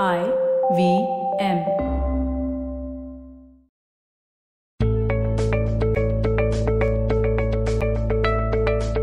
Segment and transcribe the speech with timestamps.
[0.00, 0.24] I
[0.74, 1.06] V
[1.38, 1.58] M.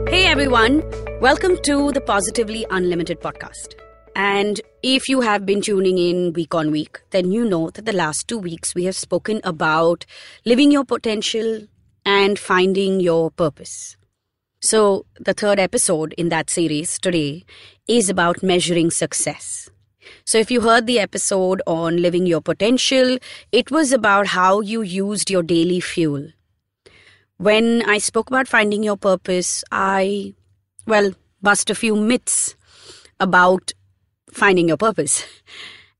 [0.07, 0.83] Hey everyone,
[1.21, 3.75] welcome to the Positively Unlimited podcast.
[4.15, 7.93] And if you have been tuning in week on week, then you know that the
[7.93, 10.07] last two weeks we have spoken about
[10.43, 11.67] living your potential
[12.03, 13.95] and finding your purpose.
[14.63, 17.45] So, the third episode in that series today
[17.87, 19.69] is about measuring success.
[20.25, 23.17] So, if you heard the episode on living your potential,
[23.51, 26.29] it was about how you used your daily fuel.
[27.37, 30.33] When I spoke about finding your purpose, I,
[30.85, 32.55] well, bust a few myths
[33.19, 33.73] about
[34.31, 35.25] finding your purpose.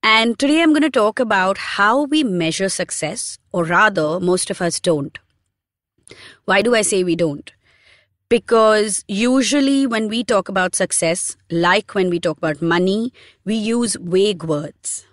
[0.02, 4.61] And today I'm going to talk about how we measure success, or rather, most of
[4.61, 5.17] us don't.
[6.45, 7.52] Why do I say we don't?
[8.29, 13.11] Because usually when we talk about success, like when we talk about money,
[13.43, 15.07] we use vague words.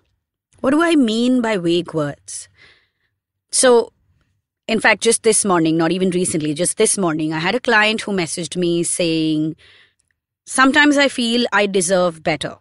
[0.60, 2.48] What do I mean by vague words?
[3.50, 3.92] So,
[4.68, 8.02] in fact, just this morning, not even recently, just this morning, I had a client
[8.02, 9.56] who messaged me saying,
[10.44, 12.56] Sometimes I feel I deserve better.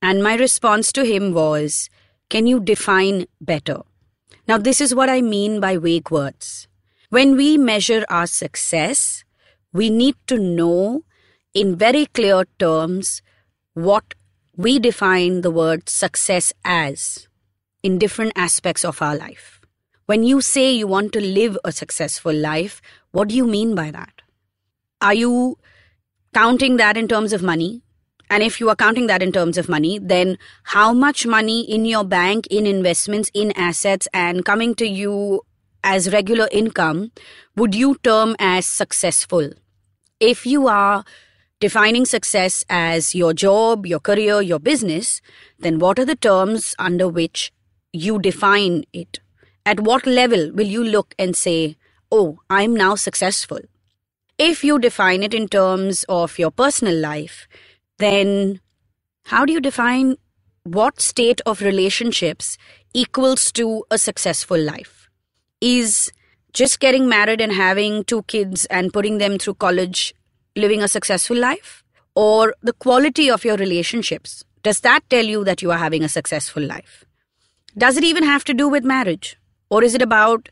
[0.00, 1.90] And my response to him was,
[2.28, 3.80] Can you define better?
[4.46, 6.68] Now, this is what I mean by vague words.
[7.08, 9.24] When we measure our success,
[9.72, 11.04] we need to know
[11.54, 13.22] in very clear terms
[13.74, 14.14] what
[14.56, 17.28] we define the word success as
[17.82, 19.60] in different aspects of our life.
[20.06, 23.90] When you say you want to live a successful life, what do you mean by
[23.92, 24.22] that?
[25.00, 25.56] Are you
[26.34, 27.82] counting that in terms of money?
[28.28, 31.84] And if you are counting that in terms of money, then how much money in
[31.84, 35.42] your bank, in investments, in assets, and coming to you
[35.82, 37.10] as regular income
[37.56, 39.50] would you term as successful?
[40.20, 41.04] If you are
[41.60, 45.22] defining success as your job, your career, your business,
[45.58, 47.52] then what are the terms under which
[47.92, 49.20] you define it?
[49.64, 51.76] At what level will you look and say,
[52.12, 53.60] oh, I'm now successful?
[54.38, 57.48] If you define it in terms of your personal life,
[57.98, 58.60] then
[59.24, 60.16] how do you define
[60.64, 62.58] what state of relationships
[62.92, 65.08] equals to a successful life?
[65.62, 66.10] Is
[66.52, 70.14] just getting married and having two kids and putting them through college
[70.56, 71.82] living a successful life?
[72.14, 74.44] Or the quality of your relationships?
[74.62, 77.04] Does that tell you that you are having a successful life?
[77.78, 79.36] Does it even have to do with marriage?
[79.70, 80.48] Or is it about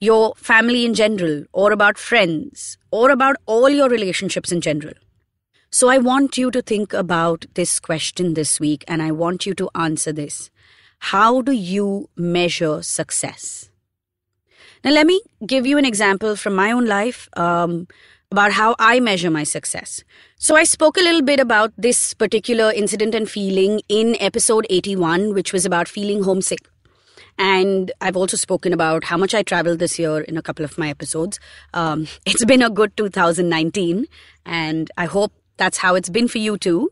[0.00, 4.94] your family in general, or about friends, or about all your relationships in general?
[5.70, 9.54] So I want you to think about this question this week and I want you
[9.54, 10.50] to answer this.
[10.98, 13.70] How do you measure success?
[14.84, 17.88] Now, let me give you an example from my own life um,
[18.30, 20.04] about how I measure my success.
[20.36, 25.32] So, I spoke a little bit about this particular incident and feeling in episode 81,
[25.32, 26.68] which was about feeling homesick.
[27.38, 30.76] And I've also spoken about how much I traveled this year in a couple of
[30.76, 31.40] my episodes.
[31.72, 34.06] Um, it's been a good 2019,
[34.44, 36.90] and I hope that's how it's been for you too.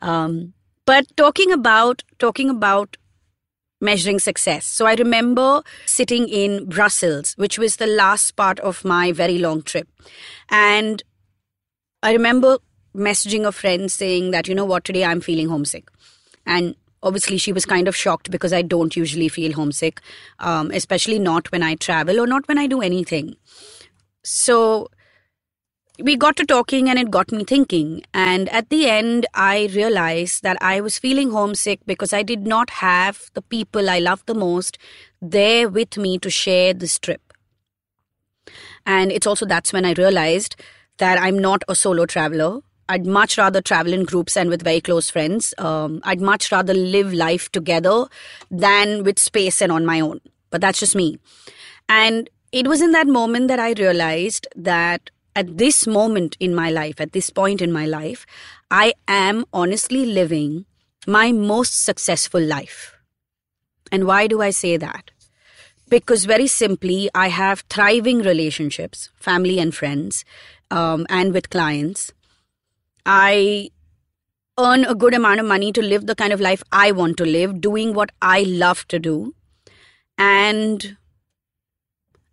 [0.00, 0.54] Um,
[0.86, 2.96] but talking about talking about
[3.84, 4.66] measuring success.
[4.66, 9.62] So I remember sitting in Brussels, which was the last part of my very long
[9.62, 9.88] trip,
[10.50, 11.02] and
[12.02, 12.58] I remember
[12.96, 15.88] messaging a friend saying that you know what today I'm feeling homesick,
[16.46, 20.00] and obviously she was kind of shocked because I don't usually feel homesick,
[20.38, 23.36] um, especially not when I travel or not when I do anything.
[24.24, 24.88] So
[26.00, 28.02] we got to talking and it got me thinking.
[28.12, 32.70] And at the end, I realized that I was feeling homesick because I did not
[32.70, 34.78] have the people I love the most
[35.22, 37.22] there with me to share this trip.
[38.86, 40.56] And it's also that's when I realized
[40.98, 42.60] that I'm not a solo traveler.
[42.88, 45.54] I'd much rather travel in groups and with very close friends.
[45.58, 48.06] Um, I'd much rather live life together
[48.50, 50.20] than with space and on my own.
[50.50, 51.18] But that's just me.
[51.88, 56.70] And it was in that moment that I realized that at this moment in my
[56.70, 58.26] life, at this point in my life,
[58.70, 60.66] I am honestly living
[61.06, 62.96] my most successful life.
[63.90, 65.10] And why do I say that?
[65.88, 70.24] Because very simply, I have thriving relationships, family and friends,
[70.70, 72.12] um, and with clients.
[73.04, 73.70] I
[74.58, 77.24] earn a good amount of money to live the kind of life I want to
[77.24, 79.34] live, doing what I love to do.
[80.16, 80.96] And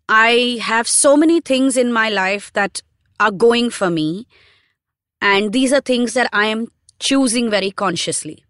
[0.08, 2.81] I have so many things in my life that
[3.22, 4.28] are going for me.
[5.22, 6.68] And these are things that I am
[7.00, 8.44] choosing very consciously.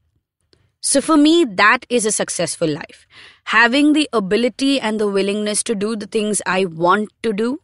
[0.79, 3.05] So for me, that is a successful life.
[3.43, 7.59] Having the ability and the willingness to do the things I want to do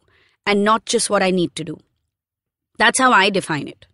[0.46, 1.78] and not just what I need to do.
[2.78, 3.86] That's how I define it.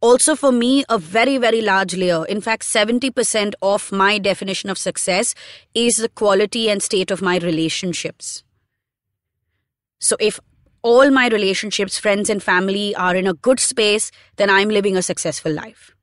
[0.00, 4.76] Also, for me, a very, very large layer, in fact, 70% of my definition of
[4.76, 5.34] success
[5.74, 8.42] is the quality and state of my relationships.
[10.00, 10.40] So, if
[10.88, 15.02] all my relationships, friends, and family are in a good space, then I'm living a
[15.02, 15.94] successful life.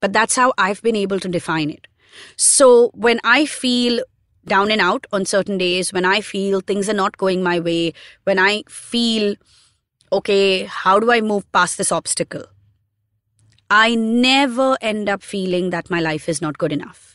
[0.00, 1.86] But that's how I've been able to define it.
[2.36, 4.00] So, when I feel
[4.46, 7.92] down and out on certain days, when I feel things are not going my way,
[8.24, 9.34] when I feel,
[10.10, 12.44] okay, how do I move past this obstacle?
[13.70, 17.14] I never end up feeling that my life is not good enough.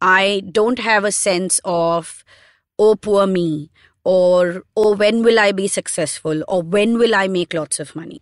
[0.00, 2.24] I don't have a sense of,
[2.80, 3.70] oh, poor me,
[4.04, 8.20] or oh, when will I be successful, or when will I make lots of money.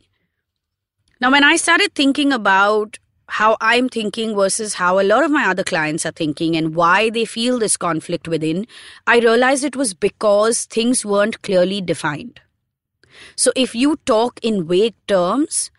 [1.21, 2.99] Now, when I started thinking about
[3.29, 7.11] how I'm thinking versus how a lot of my other clients are thinking and why
[7.11, 8.67] they feel this conflict within,
[9.07, 12.41] I realized it was because things weren't clearly defined.
[13.37, 15.71] So if you talk in vague terms,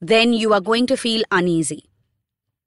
[0.00, 1.89] then you are going to feel uneasy.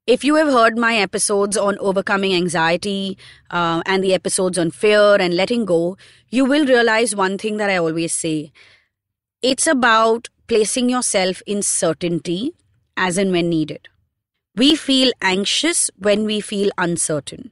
[0.06, 3.16] If you have heard my episodes on overcoming anxiety
[3.50, 5.96] uh, and the episodes on fear and letting go,
[6.28, 8.52] you will realize one thing that I always say.
[9.40, 12.52] It's about placing yourself in certainty
[12.98, 13.88] as and when needed.
[14.54, 17.50] We feel anxious when we feel uncertain.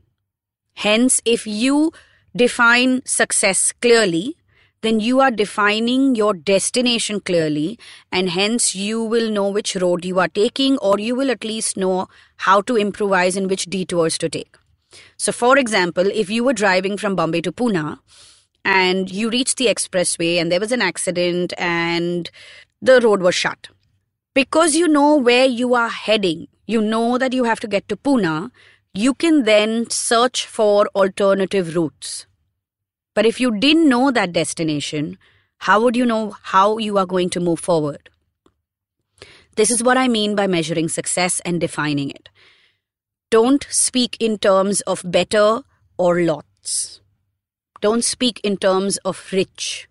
[0.74, 1.90] Hence, if you
[2.36, 4.36] define success clearly,
[4.82, 7.78] then you are defining your destination clearly,
[8.10, 11.76] and hence you will know which road you are taking, or you will at least
[11.76, 12.08] know
[12.38, 14.56] how to improvise and which detours to take.
[15.16, 17.98] So, for example, if you were driving from Bombay to Pune
[18.64, 22.30] and you reached the expressway and there was an accident and
[22.80, 23.68] the road was shut,
[24.34, 27.96] because you know where you are heading, you know that you have to get to
[27.96, 28.50] Pune,
[28.92, 32.26] you can then search for alternative routes.
[33.14, 35.18] But if you didn't know that destination,
[35.58, 38.08] how would you know how you are going to move forward?
[39.56, 42.30] This is what I mean by measuring success and defining it.
[43.30, 45.62] Don't speak in terms of better
[45.98, 47.00] or lots.
[47.80, 49.88] Don't speak in terms of rich.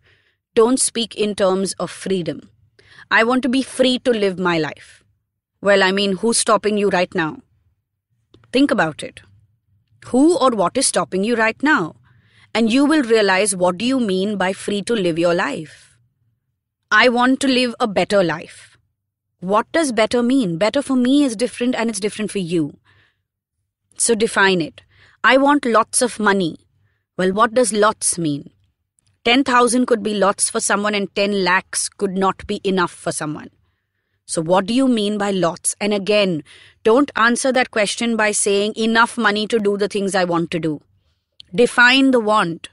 [0.56, 2.50] Don't speak in terms of freedom.
[3.12, 5.03] I want to be free to live my life.
[5.62, 7.41] Well, I mean, who's stopping you right now?
[8.51, 9.21] Think about it.
[10.07, 11.95] Who or what is stopping you right now?
[12.53, 15.98] And you will realize what do you mean by free to live your life?
[16.92, 18.77] I want to live a better life.
[19.39, 20.57] What does better mean?
[20.57, 22.77] Better for me is different and it's different for you.
[23.98, 24.81] So define it.
[25.24, 26.57] I want lots of money.
[27.18, 28.50] Well, what does lots mean?
[29.24, 33.50] 10,000 could be lots for someone and 10 lakhs could not be enough for someone.
[34.25, 35.75] So, what do you mean by lots?
[35.80, 36.44] And again,
[36.83, 40.59] don't answer that question by saying enough money to do the things I want to
[40.59, 40.81] do.
[41.53, 42.69] Define the want.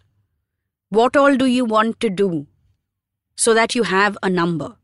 [0.88, 2.46] What all do you want to do?
[3.34, 4.76] So that you have a number.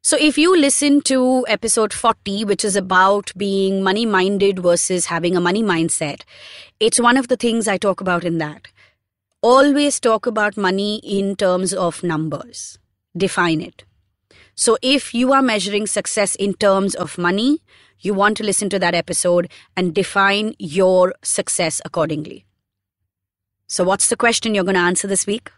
[0.00, 5.36] So, if you listen to episode 40, which is about being money minded versus having
[5.36, 6.22] a money mindset,
[6.78, 8.68] it's one of the things I talk about in that
[9.42, 12.78] always talk about money in terms of numbers.
[13.16, 13.84] Define it.
[14.54, 17.58] So if you are measuring success in terms of money,
[17.98, 22.46] you want to listen to that episode and define your success accordingly.
[23.66, 25.50] So what's the question you're going to answer this week?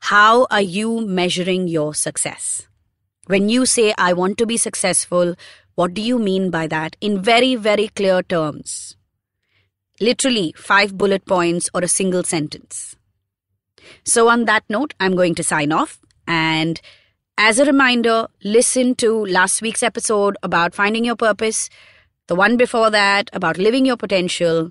[0.00, 2.68] How are you measuring your success?
[3.26, 5.34] When you say, I want to be successful,
[5.74, 8.96] what do you mean by that in very, very clear terms?
[10.00, 12.94] Literally five bullet points or a single sentence.
[14.04, 15.98] So, on that note, I'm going to sign off.
[16.28, 16.80] And
[17.38, 21.70] as a reminder, listen to last week's episode about finding your purpose,
[22.26, 24.70] the one before that about living your potential,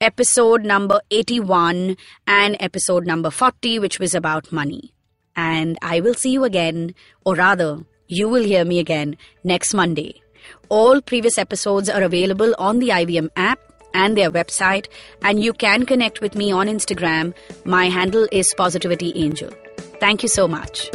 [0.00, 1.96] episode number 81,
[2.26, 4.92] and episode number 40, which was about money.
[5.36, 10.22] And I will see you again, or rather, you will hear me again next Monday.
[10.68, 13.60] All previous episodes are available on the IVM app
[13.94, 14.88] and their website,
[15.22, 17.34] and you can connect with me on Instagram.
[17.64, 19.50] My handle is Positivity Angel.
[20.00, 20.90] Thank you so much.